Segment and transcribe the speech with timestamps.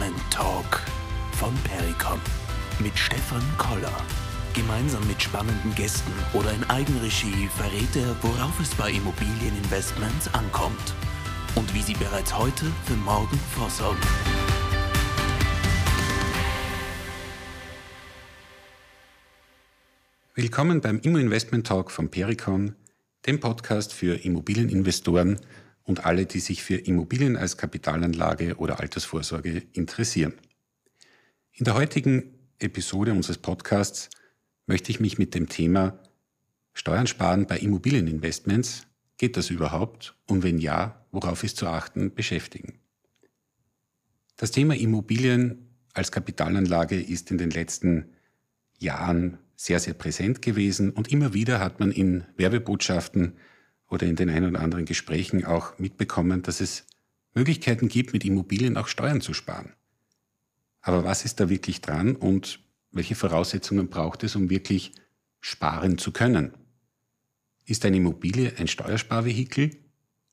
[0.00, 0.80] Investment Talk
[1.32, 2.18] von Pericom
[2.78, 3.92] mit Stefan Koller.
[4.54, 10.94] Gemeinsam mit spannenden Gästen oder in Eigenregie verrät er, worauf es bei Immobilieninvestments ankommt
[11.54, 14.00] und wie sie bereits heute für morgen vorsorgen.
[20.34, 22.74] Willkommen beim Immo Investment Talk von Pericon,
[23.26, 25.40] dem Podcast für Immobilieninvestoren
[25.90, 30.34] und alle, die sich für Immobilien als Kapitalanlage oder Altersvorsorge interessieren.
[31.52, 34.08] In der heutigen Episode unseres Podcasts
[34.66, 35.98] möchte ich mich mit dem Thema
[36.74, 38.86] Steuern sparen bei Immobilieninvestments,
[39.18, 42.78] geht das überhaupt und wenn ja, worauf ist zu achten, beschäftigen.
[44.36, 48.12] Das Thema Immobilien als Kapitalanlage ist in den letzten
[48.78, 53.34] Jahren sehr, sehr präsent gewesen und immer wieder hat man in Werbebotschaften
[53.90, 56.86] oder in den ein oder anderen Gesprächen auch mitbekommen, dass es
[57.34, 59.74] Möglichkeiten gibt, mit Immobilien auch Steuern zu sparen.
[60.80, 62.60] Aber was ist da wirklich dran und
[62.92, 64.92] welche Voraussetzungen braucht es, um wirklich
[65.40, 66.54] sparen zu können?
[67.66, 69.76] Ist eine Immobilie ein Steuersparvehikel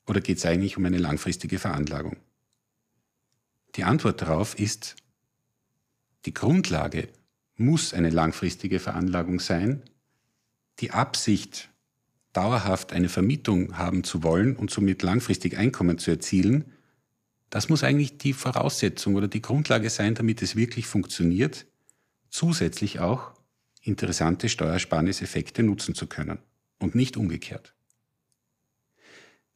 [0.05, 2.17] oder geht es eigentlich um eine langfristige Veranlagung?
[3.75, 4.95] Die Antwort darauf ist,
[6.25, 7.09] die Grundlage
[7.55, 9.83] muss eine langfristige Veranlagung sein.
[10.79, 11.69] Die Absicht,
[12.33, 16.73] dauerhaft eine Vermietung haben zu wollen und somit langfristig Einkommen zu erzielen,
[17.49, 21.65] das muss eigentlich die Voraussetzung oder die Grundlage sein, damit es wirklich funktioniert,
[22.29, 23.31] zusätzlich auch
[23.81, 26.39] interessante Steuersparniseffekte nutzen zu können
[26.77, 27.73] und nicht umgekehrt.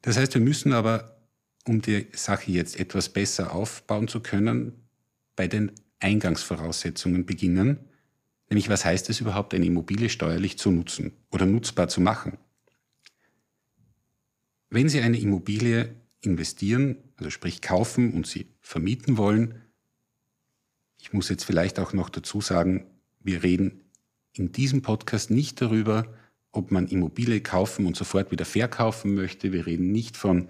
[0.00, 1.18] Das heißt, wir müssen aber,
[1.66, 4.88] um die Sache jetzt etwas besser aufbauen zu können,
[5.36, 7.88] bei den Eingangsvoraussetzungen beginnen,
[8.52, 12.36] Nämlich, was heißt es überhaupt, eine Immobilie steuerlich zu nutzen oder nutzbar zu machen?
[14.72, 19.56] Wenn Sie eine Immobilie investieren, also sprich kaufen und sie vermieten wollen,
[20.98, 22.86] ich muss jetzt vielleicht auch noch dazu sagen,
[23.20, 23.82] wir reden
[24.32, 26.06] in diesem Podcast nicht darüber,
[26.52, 29.52] ob man Immobilie kaufen und sofort wieder verkaufen möchte.
[29.52, 30.48] Wir reden nicht von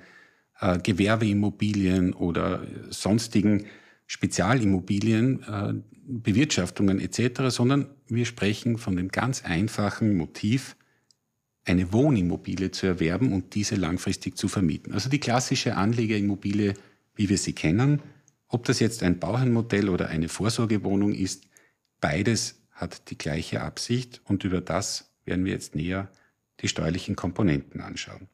[0.60, 3.66] äh, Gewerbeimmobilien oder sonstigen
[4.06, 5.74] Spezialimmobilien, äh,
[6.06, 10.76] Bewirtschaftungen etc., sondern wir sprechen von dem ganz einfachen Motiv,
[11.64, 14.92] eine Wohnimmobilie zu erwerben und diese langfristig zu vermieten.
[14.92, 16.74] Also die klassische Anlegerimmobilie,
[17.14, 18.02] wie wir sie kennen,
[18.48, 21.44] ob das jetzt ein Bauherrenmodell oder eine Vorsorgewohnung ist,
[22.00, 26.10] beides hat die gleiche Absicht und über das werden wir jetzt näher
[26.60, 28.28] die steuerlichen Komponenten anschauen.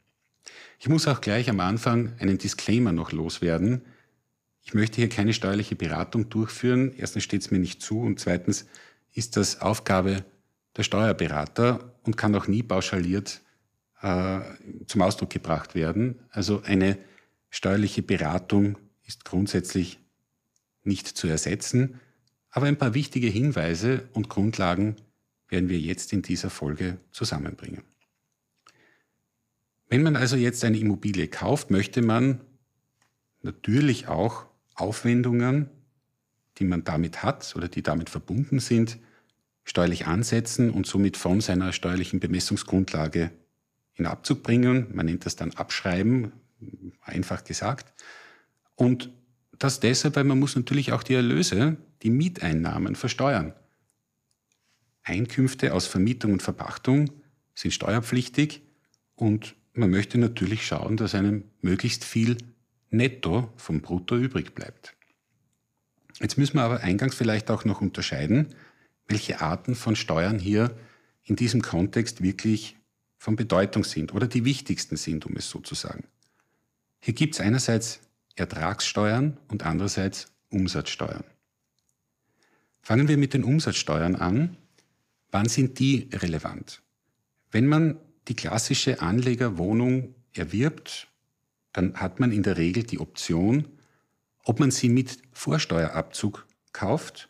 [0.79, 3.83] Ich muss auch gleich am Anfang einen Disclaimer noch loswerden.
[4.63, 6.93] Ich möchte hier keine steuerliche Beratung durchführen.
[6.97, 8.67] Erstens steht es mir nicht zu und zweitens
[9.13, 10.25] ist das Aufgabe
[10.79, 13.43] der Steuerberater und kann auch nie pauschaliert
[14.01, 14.41] äh,
[14.87, 16.21] zum Ausdruck gebracht werden.
[16.31, 16.97] Also eine
[17.51, 19.99] steuerliche Beratung ist grundsätzlich
[20.85, 22.01] nicht zu ersetzen,
[22.51, 24.97] aber ein paar wichtige Hinweise und Grundlagen
[25.49, 27.83] werden wir jetzt in dieser Folge zusammenbringen.
[29.89, 32.41] Wenn man also jetzt eine Immobilie kauft, möchte man
[33.43, 35.71] natürlich auch Aufwendungen,
[36.59, 38.99] die man damit hat oder die damit verbunden sind,
[39.69, 43.31] steuerlich ansetzen und somit von seiner steuerlichen Bemessungsgrundlage
[43.97, 44.87] in Abzug bringen.
[44.95, 46.33] Man nennt das dann Abschreiben,
[47.03, 47.93] einfach gesagt.
[48.77, 49.11] Und
[49.59, 53.53] das deshalb, weil man muss natürlich auch die Erlöse, die Mieteinnahmen versteuern.
[55.03, 57.11] Einkünfte aus Vermietung und Verpachtung
[57.55, 58.63] sind steuerpflichtig
[59.17, 62.39] und man möchte natürlich schauen, dass einem möglichst viel
[62.89, 64.95] netto vom Brutto übrig bleibt.
[66.21, 68.55] Jetzt müssen wir aber eingangs vielleicht auch noch unterscheiden,
[69.09, 70.77] welche Arten von Steuern hier
[71.25, 72.77] in diesem Kontext wirklich
[73.17, 76.05] von Bedeutung sind oder die wichtigsten sind, um es so zu sagen.
[77.01, 78.01] Hier gibt es einerseits
[78.37, 81.25] Ertragssteuern und andererseits Umsatzsteuern.
[82.81, 84.57] Fangen wir mit den Umsatzsteuern an.
[85.31, 86.83] Wann sind die relevant?
[87.51, 87.99] Wenn man
[88.29, 91.09] die klassische Anlegerwohnung erwirbt
[91.79, 93.69] dann hat man in der Regel die Option,
[94.45, 97.29] ob man sie mit Vorsteuerabzug kauft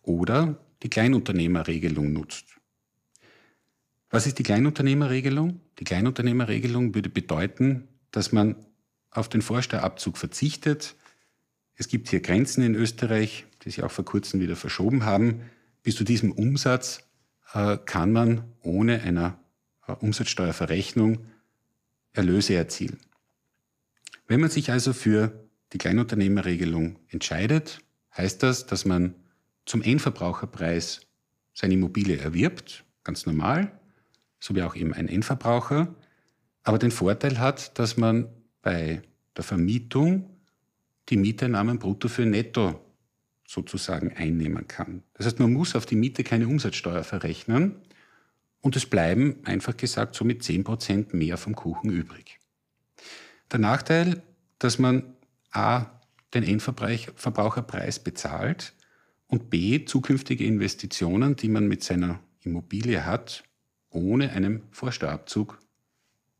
[0.00, 2.56] oder die Kleinunternehmerregelung nutzt.
[4.10, 5.60] Was ist die Kleinunternehmerregelung?
[5.78, 8.56] Die Kleinunternehmerregelung würde bedeuten, dass man
[9.10, 10.94] auf den Vorsteuerabzug verzichtet.
[11.74, 15.42] Es gibt hier Grenzen in Österreich, die sich auch vor kurzem wieder verschoben haben.
[15.82, 17.04] Bis zu diesem Umsatz
[17.52, 19.38] äh, kann man ohne einer
[19.86, 21.26] äh, Umsatzsteuerverrechnung
[22.12, 22.98] Erlöse erzielen.
[24.26, 27.80] Wenn man sich also für die Kleinunternehmerregelung entscheidet,
[28.16, 29.14] heißt das, dass man
[29.66, 31.02] zum Endverbraucherpreis
[31.52, 33.72] seine Immobilie erwirbt, ganz normal,
[34.40, 35.94] so wie auch eben ein Endverbraucher,
[36.62, 38.28] aber den Vorteil hat, dass man
[38.62, 39.02] bei
[39.36, 40.30] der Vermietung
[41.08, 42.80] die Mieteinnahmen brutto für netto
[43.46, 45.02] sozusagen einnehmen kann.
[45.14, 47.76] Das heißt, man muss auf die Miete keine Umsatzsteuer verrechnen
[48.60, 52.40] und es bleiben, einfach gesagt, so mit 10% mehr vom Kuchen übrig.
[53.52, 54.22] Der Nachteil,
[54.58, 55.14] dass man
[55.52, 55.86] a.
[56.34, 58.72] den Endverbraucherpreis bezahlt
[59.28, 59.84] und b.
[59.84, 63.44] zukünftige Investitionen, die man mit seiner Immobilie hat,
[63.90, 65.58] ohne einen Vorsteuerabzug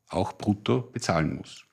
[0.08, 1.64] auch brutto bezahlen muss.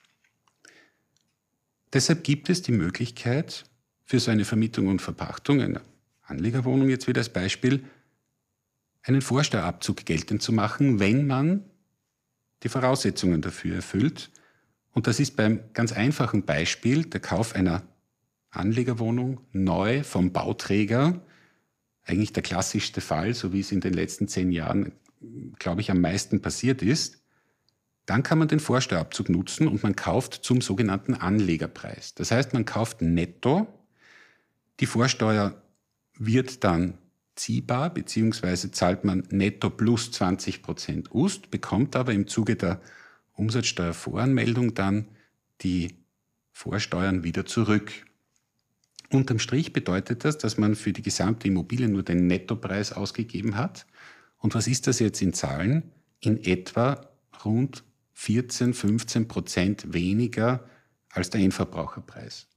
[1.92, 3.64] Deshalb gibt es die Möglichkeit,
[4.04, 5.80] für so eine Vermietung und Verpachtung, eine
[6.22, 7.84] Anlegerwohnung jetzt wieder als Beispiel,
[9.02, 11.64] einen Vorsteuerabzug geltend zu machen, wenn man
[12.62, 14.30] die Voraussetzungen dafür erfüllt.
[14.92, 17.82] Und das ist beim ganz einfachen Beispiel der Kauf einer
[18.56, 21.20] Anlegerwohnung neu vom Bauträger
[22.04, 24.92] eigentlich der klassischste Fall, so wie es in den letzten zehn Jahren,
[25.58, 27.22] glaube ich, am meisten passiert ist.
[28.04, 32.14] Dann kann man den Vorsteuerabzug nutzen und man kauft zum sogenannten Anlegerpreis.
[32.14, 33.66] Das heißt, man kauft netto
[34.80, 35.62] die Vorsteuer
[36.18, 36.98] wird dann
[37.36, 42.80] ziehbar, beziehungsweise zahlt man netto plus 20 Prozent Ust, bekommt aber im Zuge der
[43.32, 45.08] Umsatzsteuervoranmeldung dann
[45.62, 45.96] die
[46.52, 48.03] Vorsteuern wieder zurück.
[49.10, 53.86] Unterm Strich bedeutet das, dass man für die gesamte Immobilie nur den Nettopreis ausgegeben hat.
[54.38, 55.90] Und was ist das jetzt in Zahlen?
[56.20, 57.08] In etwa
[57.44, 57.84] rund
[58.14, 60.68] 14, 15 Prozent weniger
[61.10, 62.48] als der Endverbraucherpreis.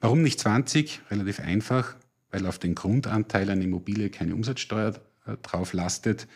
[0.00, 1.00] Warum nicht 20?
[1.10, 1.96] Relativ einfach,
[2.30, 6.26] weil auf den Grundanteil einer Immobilie keine Umsatzsteuer äh, drauf lastet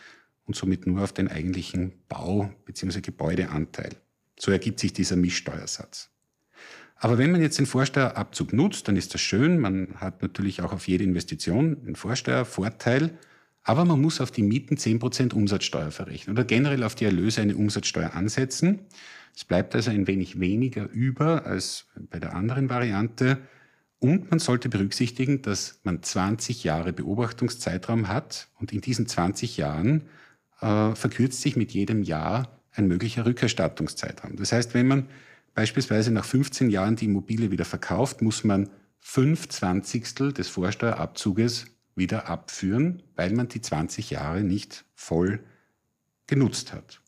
[0.45, 3.01] und somit nur auf den eigentlichen Bau- bzw.
[3.01, 3.97] Gebäudeanteil.
[4.39, 6.11] So ergibt sich dieser Mischsteuersatz.
[6.99, 9.59] Aber wenn man jetzt den Vorsteuerabzug nutzt, dann ist das schön.
[9.59, 13.19] Man hat natürlich auch auf jede Investition einen Vorsteuervorteil.
[13.63, 17.57] Aber man muss auf die Mieten 10% Umsatzsteuer verrechnen oder generell auf die Erlöse eine
[17.57, 18.81] Umsatzsteuer ansetzen.
[19.35, 23.39] Es bleibt also ein wenig weniger über als bei der anderen Variante.
[23.99, 30.03] Und man sollte berücksichtigen, dass man 20 Jahre Beobachtungszeitraum hat und in diesen 20 Jahren
[30.61, 34.37] äh, verkürzt sich mit jedem Jahr ein möglicher Rückerstattungszeitraum.
[34.37, 35.09] Das heißt, wenn man
[35.57, 38.69] beispielsweise nach 15 Jahren die Immobilie wieder verkauft, muss man
[39.01, 41.67] fünf Zwanzigstel des Vorsteuerabzuges
[41.97, 45.41] wieder abführen, weil man die 20 Jahre nicht voll
[46.27, 47.01] genutzt hat.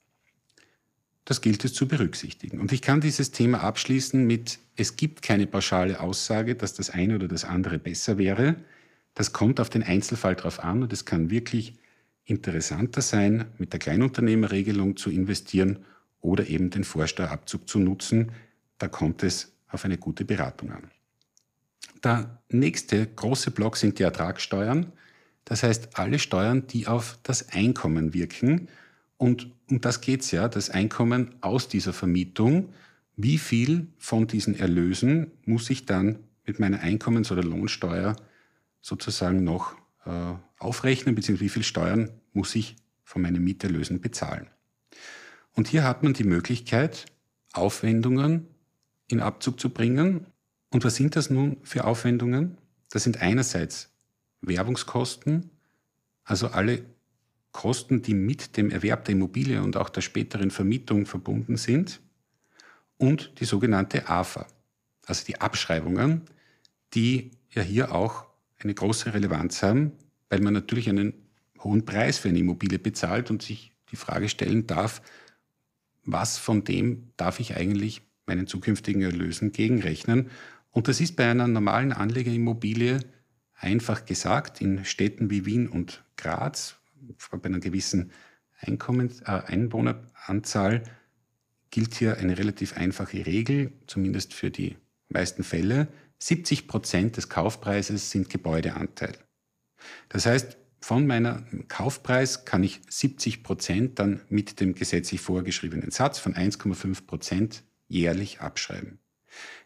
[1.26, 2.58] Das gilt es zu berücksichtigen.
[2.58, 7.16] Und ich kann dieses Thema abschließen mit, es gibt keine pauschale Aussage, dass das eine
[7.16, 8.56] oder das andere besser wäre.
[9.12, 11.74] Das kommt auf den Einzelfall drauf an und es kann wirklich
[12.24, 15.80] interessanter sein, mit der Kleinunternehmerregelung zu investieren
[16.20, 18.32] oder eben den Vorsteuerabzug zu nutzen.
[18.78, 20.90] Da kommt es auf eine gute Beratung an.
[22.02, 24.92] Der nächste große Block sind die Ertragssteuern.
[25.44, 28.68] Das heißt, alle Steuern, die auf das Einkommen wirken
[29.16, 32.72] und um das geht's ja, das Einkommen aus dieser Vermietung.
[33.16, 38.16] Wie viel von diesen Erlösen muss ich dann mit meiner Einkommens- oder Lohnsteuer
[38.80, 39.74] sozusagen noch
[40.06, 44.46] äh, aufrechnen, beziehungsweise wie viel Steuern muss ich von meinen Mieterlösen bezahlen?
[45.54, 47.06] Und hier hat man die Möglichkeit,
[47.52, 48.46] Aufwendungen
[49.08, 50.26] in Abzug zu bringen.
[50.70, 52.58] Und was sind das nun für Aufwendungen?
[52.90, 53.90] Das sind einerseits
[54.40, 55.50] Werbungskosten,
[56.24, 56.84] also alle
[57.52, 62.00] Kosten, die mit dem Erwerb der Immobilie und auch der späteren Vermietung verbunden sind,
[62.98, 64.46] und die sogenannte AFA,
[65.06, 66.22] also die Abschreibungen,
[66.94, 68.26] die ja hier auch
[68.58, 69.92] eine große Relevanz haben,
[70.28, 71.14] weil man natürlich einen
[71.60, 75.00] hohen Preis für eine Immobilie bezahlt und sich die Frage stellen darf,
[76.10, 80.30] was von dem darf ich eigentlich meinen zukünftigen Erlösen gegenrechnen.
[80.70, 83.00] Und das ist bei einer normalen Anlegerimmobilie
[83.54, 86.76] einfach gesagt, in Städten wie Wien und Graz,
[87.30, 88.12] bei einer gewissen
[88.60, 90.82] Einkommens, äh, Einwohneranzahl
[91.70, 94.76] gilt hier eine relativ einfache Regel, zumindest für die
[95.08, 95.88] meisten Fälle.
[96.18, 99.16] 70 Prozent des Kaufpreises sind Gebäudeanteil.
[100.08, 106.18] Das heißt, von meinem Kaufpreis kann ich 70 Prozent dann mit dem gesetzlich vorgeschriebenen Satz
[106.18, 108.98] von 1,5 Prozent jährlich abschreiben.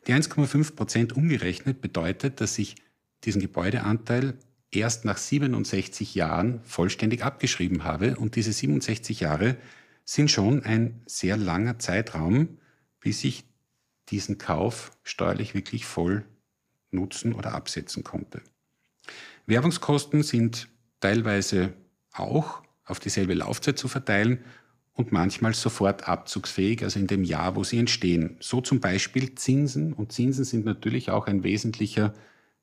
[0.06, 2.76] Die 1,5 Prozent umgerechnet bedeutet, dass ich
[3.24, 4.38] diesen Gebäudeanteil
[4.70, 8.16] erst nach 67 Jahren vollständig abgeschrieben habe.
[8.16, 9.56] Und diese 67 Jahre
[10.04, 12.58] sind schon ein sehr langer Zeitraum,
[13.00, 13.44] bis ich
[14.08, 16.24] diesen Kauf steuerlich wirklich voll
[16.90, 18.42] nutzen oder absetzen konnte.
[19.46, 20.68] Werbungskosten sind
[21.02, 21.74] teilweise
[22.12, 24.38] auch auf dieselbe Laufzeit zu verteilen
[24.94, 28.36] und manchmal sofort abzugsfähig, also in dem Jahr, wo sie entstehen.
[28.40, 32.12] So zum Beispiel Zinsen und Zinsen sind natürlich auch ein wesentlicher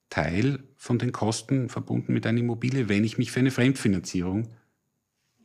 [0.10, 4.50] Teil von den Kosten verbunden mit einer Immobilie, wenn ich mich für eine Fremdfinanzierung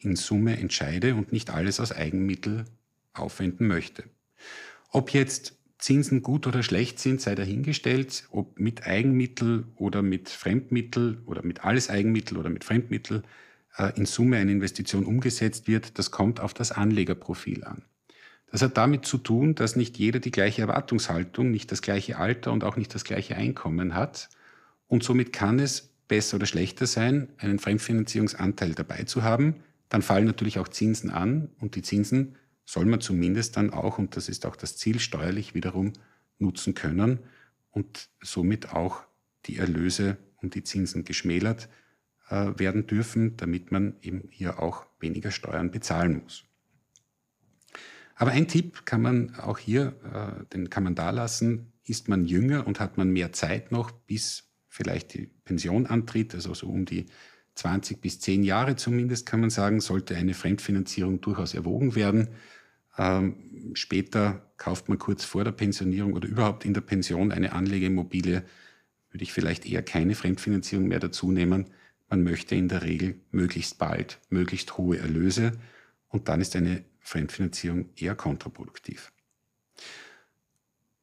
[0.00, 2.64] in Summe entscheide und nicht alles aus Eigenmittel
[3.14, 4.04] aufwenden möchte.
[4.90, 11.18] Ob jetzt Zinsen gut oder schlecht sind, sei dahingestellt, ob mit Eigenmittel oder mit Fremdmittel
[11.26, 13.22] oder mit alles Eigenmittel oder mit Fremdmittel
[13.76, 17.82] äh, in Summe eine Investition umgesetzt wird, das kommt auf das Anlegerprofil an.
[18.50, 22.52] Das hat damit zu tun, dass nicht jeder die gleiche Erwartungshaltung, nicht das gleiche Alter
[22.52, 24.28] und auch nicht das gleiche Einkommen hat.
[24.86, 29.56] Und somit kann es besser oder schlechter sein, einen Fremdfinanzierungsanteil dabei zu haben.
[29.88, 34.16] Dann fallen natürlich auch Zinsen an und die Zinsen soll man zumindest dann auch, und
[34.16, 35.92] das ist auch das Ziel, steuerlich wiederum
[36.38, 37.20] nutzen können
[37.70, 39.02] und somit auch
[39.46, 41.68] die Erlöse und die Zinsen geschmälert
[42.28, 46.44] äh, werden dürfen, damit man eben hier auch weniger Steuern bezahlen muss.
[48.16, 52.24] Aber ein Tipp kann man auch hier, äh, den kann man da lassen, ist man
[52.24, 56.84] jünger und hat man mehr Zeit noch, bis vielleicht die Pension antritt, also so um
[56.84, 57.06] die
[57.56, 62.28] 20 bis 10 Jahre zumindest, kann man sagen, sollte eine Fremdfinanzierung durchaus erwogen werden.
[62.96, 68.44] Ähm, später kauft man kurz vor der Pensionierung oder überhaupt in der Pension eine Anlegeimmobilie,
[69.10, 71.66] würde ich vielleicht eher keine Fremdfinanzierung mehr dazu nehmen.
[72.08, 75.52] Man möchte in der Regel möglichst bald möglichst hohe Erlöse
[76.08, 79.12] und dann ist eine Fremdfinanzierung eher kontraproduktiv.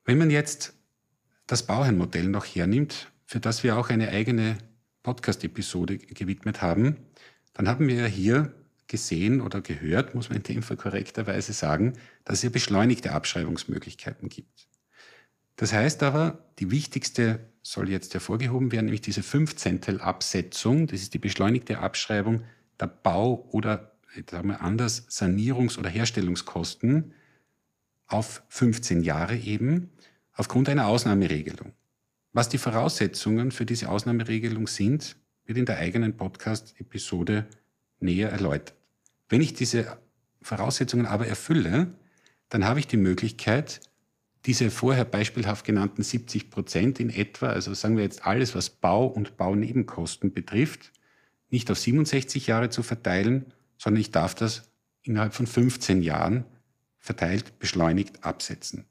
[0.05, 0.73] Wenn man jetzt
[1.47, 4.57] das Bauherrenmodell noch hernimmt, für das wir auch eine eigene
[5.03, 6.97] Podcast-Episode gewidmet haben,
[7.53, 8.53] dann haben wir hier
[8.91, 11.93] gesehen oder gehört, muss man in dem Fall korrekterweise sagen,
[12.25, 14.67] dass es hier beschleunigte Abschreibungsmöglichkeiten gibt.
[15.55, 21.13] Das heißt aber, die wichtigste soll jetzt hervorgehoben werden, nämlich diese 15 Absetzung, das ist
[21.13, 22.43] die beschleunigte Abschreibung
[22.79, 23.93] der Bau- oder
[24.29, 27.13] sagen wir anders, Sanierungs- oder Herstellungskosten
[28.07, 29.89] auf 15 Jahre eben,
[30.33, 31.71] aufgrund einer Ausnahmeregelung.
[32.33, 37.45] Was die Voraussetzungen für diese Ausnahmeregelung sind, wird in der eigenen Podcast-Episode
[37.99, 38.80] näher erläutert.
[39.31, 39.97] Wenn ich diese
[40.41, 41.87] Voraussetzungen aber erfülle,
[42.49, 43.79] dann habe ich die Möglichkeit,
[44.45, 49.07] diese vorher beispielhaft genannten 70 Prozent in etwa, also sagen wir jetzt alles, was Bau
[49.07, 50.91] und Baunebenkosten betrifft,
[51.49, 54.69] nicht auf 67 Jahre zu verteilen, sondern ich darf das
[55.01, 56.43] innerhalb von 15 Jahren
[56.99, 58.85] verteilt beschleunigt absetzen.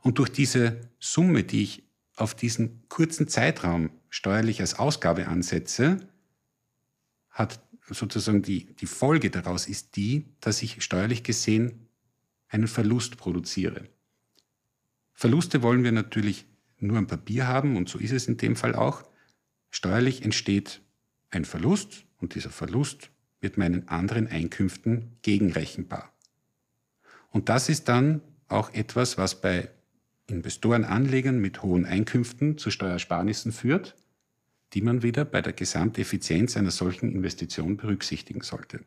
[0.00, 1.82] Und durch diese Summe, die ich
[2.16, 5.98] auf diesen kurzen Zeitraum steuerlich als Ausgabe ansetze,
[7.28, 7.60] hat
[7.94, 11.88] sozusagen die, die Folge daraus ist die, dass ich steuerlich gesehen
[12.48, 13.88] einen Verlust produziere.
[15.12, 16.46] Verluste wollen wir natürlich
[16.78, 19.04] nur am Papier haben und so ist es in dem Fall auch.
[19.70, 20.82] Steuerlich entsteht
[21.30, 26.12] ein Verlust und dieser Verlust wird meinen anderen Einkünften gegenrechenbar.
[27.30, 29.70] Und das ist dann auch etwas, was bei
[30.26, 33.96] Investorenanlegern mit hohen Einkünften zu Steuersparnissen führt,
[34.76, 38.80] die man wieder bei der Gesamteffizienz einer solchen Investition berücksichtigen sollte.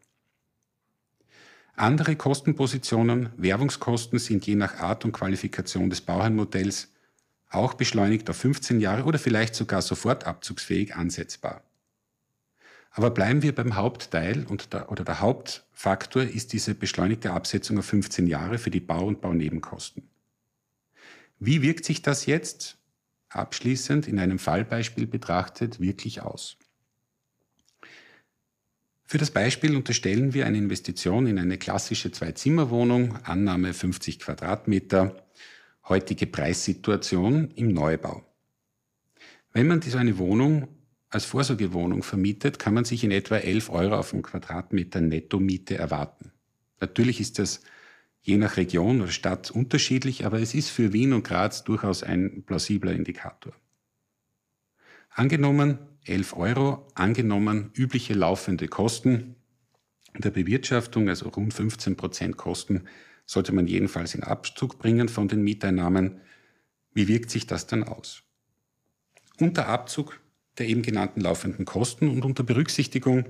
[1.75, 6.89] Andere Kostenpositionen, Werbungskosten, sind je nach Art und Qualifikation des Bauherrnmodells
[7.49, 11.63] auch beschleunigt auf 15 Jahre oder vielleicht sogar sofort abzugsfähig ansetzbar.
[12.91, 17.85] Aber bleiben wir beim Hauptteil und der, oder der Hauptfaktor ist diese beschleunigte Absetzung auf
[17.85, 20.07] 15 Jahre für die Bau- und Baunebenkosten.
[21.39, 22.78] Wie wirkt sich das jetzt
[23.29, 26.57] abschließend in einem Fallbeispiel betrachtet wirklich aus?
[29.05, 35.25] Für das Beispiel unterstellen wir eine Investition in eine klassische Zwei-Zimmer-Wohnung, Annahme 50 Quadratmeter,
[35.87, 38.23] heutige Preissituation im Neubau.
[39.51, 40.67] Wenn man so eine Wohnung
[41.09, 46.31] als Vorsorgewohnung vermietet, kann man sich in etwa 11 Euro auf einen Quadratmeter Nettomiete erwarten.
[46.79, 47.61] Natürlich ist das
[48.21, 52.43] je nach Region oder Stadt unterschiedlich, aber es ist für Wien und Graz durchaus ein
[52.43, 53.53] plausibler Indikator.
[55.09, 59.35] Angenommen 11 Euro, angenommen übliche laufende Kosten
[60.17, 62.85] der Bewirtschaftung, also rund 15 Prozent Kosten,
[63.25, 66.21] sollte man jedenfalls in Abzug bringen von den Mieteinnahmen.
[66.93, 68.23] Wie wirkt sich das dann aus?
[69.39, 70.19] Unter Abzug
[70.59, 73.25] der eben genannten laufenden Kosten und unter Berücksichtigung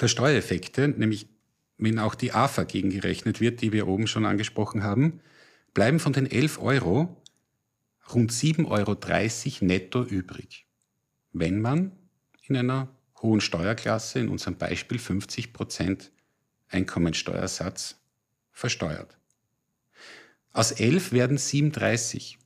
[0.00, 1.28] der Steuereffekte, nämlich
[1.76, 5.20] wenn auch die AFA gegengerechnet wird, die wir oben schon angesprochen haben,
[5.72, 7.20] bleiben von den 11 Euro
[8.12, 10.66] rund 7,30 Euro netto übrig,
[11.32, 11.92] wenn man
[12.42, 12.88] in einer
[13.20, 16.12] hohen Steuerklasse, in unserem Beispiel 50 Prozent
[16.68, 17.96] Einkommensteuersatz,
[18.52, 19.18] versteuert.
[20.52, 22.38] Aus 11 werden 37.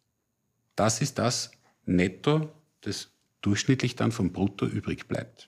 [0.76, 1.50] Das ist das
[1.85, 2.52] Netto
[2.85, 5.48] des durchschnittlich dann vom Brutto übrig bleibt.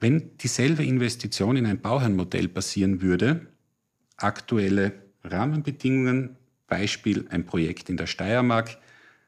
[0.00, 3.46] Wenn dieselbe Investition in ein Bauherrnmodell passieren würde,
[4.16, 4.92] aktuelle
[5.24, 6.36] Rahmenbedingungen,
[6.68, 8.78] Beispiel ein Projekt in der Steiermark,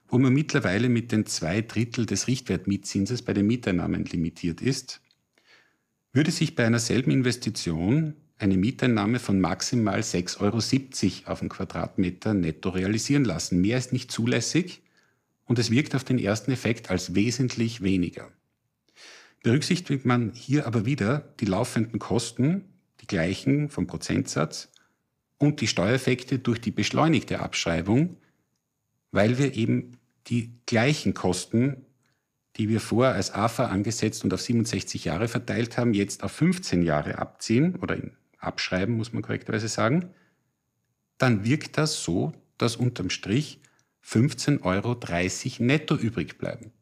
[0.08, 5.00] wo man mittlerweile mit den zwei Drittel des Richtwertmietzinses bei den Mieteinnahmen limitiert ist,
[6.12, 12.34] würde sich bei einer selben Investition eine Mieteinnahme von maximal 6,70 Euro auf den Quadratmeter
[12.34, 13.60] netto realisieren lassen.
[13.60, 14.82] Mehr ist nicht zulässig
[15.44, 18.30] und es wirkt auf den ersten Effekt als wesentlich weniger.
[19.42, 22.64] Berücksichtigt man hier aber wieder die laufenden Kosten,
[23.00, 24.70] die gleichen vom Prozentsatz,
[25.38, 28.18] und die Steuereffekte durch die beschleunigte Abschreibung,
[29.10, 31.86] weil wir eben die gleichen Kosten,
[32.56, 36.82] die wir vorher als AFA angesetzt und auf 67 Jahre verteilt haben, jetzt auf 15
[36.82, 37.96] Jahre abziehen oder
[38.38, 40.10] abschreiben, muss man korrekterweise sagen,
[41.16, 43.60] dann wirkt das so, dass unterm Strich
[44.04, 46.72] 15,30 Euro netto übrig bleiben.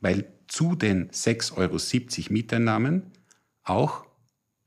[0.00, 3.12] Weil zu den 6,70 Euro Mieteinnahmen
[3.62, 4.06] auch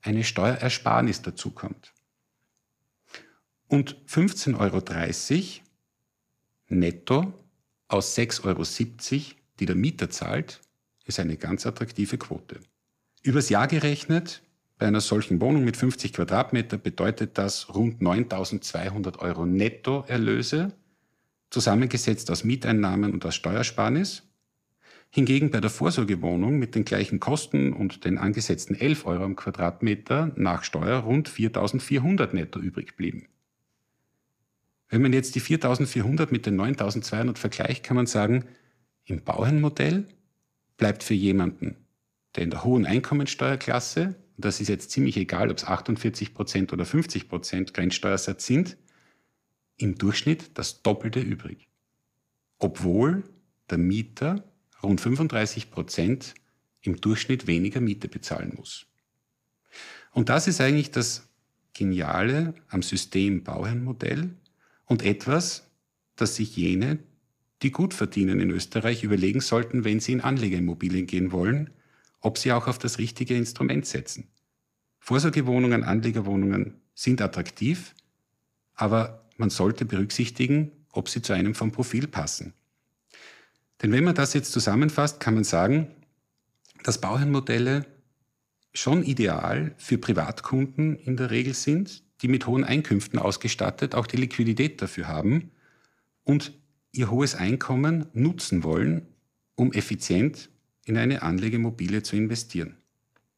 [0.01, 1.93] eine Steuerersparnis dazukommt.
[3.67, 5.63] Und 15,30 Euro
[6.69, 7.33] netto
[7.87, 10.61] aus 6,70 Euro, die der Mieter zahlt,
[11.05, 12.59] ist eine ganz attraktive Quote.
[13.21, 14.41] Übers Jahr gerechnet,
[14.77, 20.73] bei einer solchen Wohnung mit 50 Quadratmeter bedeutet das rund 9.200 Euro Nettoerlöse,
[21.49, 24.23] zusammengesetzt aus Mieteinnahmen und aus Steuersparnis.
[25.15, 30.31] Hingegen bei der Vorsorgewohnung mit den gleichen Kosten und den angesetzten 11 Euro am Quadratmeter
[30.35, 33.27] nach Steuer rund 4.400 netto übrig blieben.
[34.89, 38.45] Wenn man jetzt die 4.400 mit den 9.200 vergleicht, kann man sagen,
[39.05, 40.07] im Bauherrenmodell
[40.77, 41.75] bleibt für jemanden,
[42.35, 46.85] der in der hohen Einkommensteuerklasse, das ist jetzt ziemlich egal, ob es 48 Prozent oder
[46.85, 48.77] 50 Prozent Grenzsteuersatz sind,
[49.77, 51.67] im Durchschnitt das Doppelte übrig.
[52.57, 53.23] Obwohl
[53.69, 54.43] der Mieter
[54.83, 56.33] rund 35 Prozent
[56.81, 58.85] im Durchschnitt weniger Miete bezahlen muss.
[60.11, 61.27] Und das ist eigentlich das
[61.73, 64.29] Geniale am System Bauherrenmodell
[64.85, 65.67] und etwas,
[66.15, 66.99] das sich jene,
[67.63, 71.71] die gut verdienen in Österreich, überlegen sollten, wenn sie in Anlegerimmobilien gehen wollen,
[72.19, 74.27] ob sie auch auf das richtige Instrument setzen.
[74.99, 77.95] Vorsorgewohnungen, Anlegerwohnungen sind attraktiv,
[78.75, 82.53] aber man sollte berücksichtigen, ob sie zu einem vom Profil passen.
[83.83, 85.89] Denn wenn man das jetzt zusammenfasst, kann man sagen,
[86.83, 87.85] dass Bauherrenmodelle
[88.73, 94.17] schon ideal für Privatkunden in der Regel sind, die mit hohen Einkünften ausgestattet auch die
[94.17, 95.51] Liquidität dafür haben
[96.23, 96.53] und
[96.93, 99.07] ihr hohes Einkommen nutzen wollen,
[99.55, 100.49] um effizient
[100.85, 102.77] in eine Anlegemobilie zu investieren.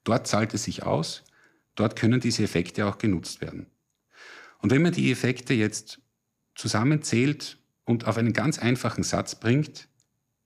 [0.04, 1.24] Dort zahlt es sich aus,
[1.74, 3.66] dort können diese Effekte auch genutzt werden.
[4.60, 6.02] Und wenn man die Effekte jetzt
[6.54, 9.88] zusammenzählt und auf einen ganz einfachen Satz bringt,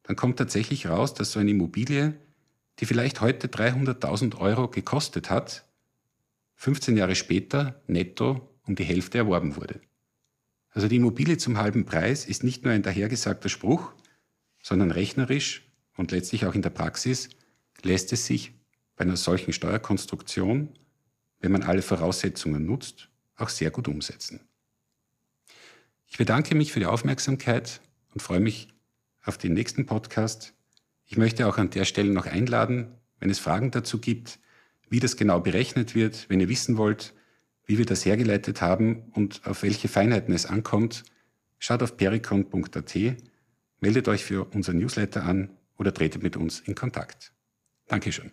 [0.09, 2.19] dann kommt tatsächlich raus, dass so eine Immobilie,
[2.79, 5.67] die vielleicht heute 300.000 Euro gekostet hat,
[6.55, 9.81] 15 Jahre später netto um die Hälfte erworben wurde.
[10.71, 13.93] Also die Immobilie zum halben Preis ist nicht nur ein dahergesagter Spruch,
[14.63, 17.29] sondern rechnerisch und letztlich auch in der Praxis
[17.83, 18.53] lässt es sich
[18.95, 20.69] bei einer solchen Steuerkonstruktion,
[21.39, 24.39] wenn man alle Voraussetzungen nutzt, auch sehr gut umsetzen.
[26.07, 27.79] Ich bedanke mich für die Aufmerksamkeit
[28.15, 28.69] und freue mich
[29.23, 30.53] auf den nächsten Podcast.
[31.05, 34.39] Ich möchte auch an der Stelle noch einladen, wenn es Fragen dazu gibt,
[34.89, 37.13] wie das genau berechnet wird, wenn ihr wissen wollt,
[37.65, 41.03] wie wir das hergeleitet haben und auf welche Feinheiten es ankommt,
[41.59, 42.97] schaut auf pericon.at,
[43.79, 47.31] meldet euch für unser Newsletter an oder tretet mit uns in Kontakt.
[47.87, 48.31] Dankeschön.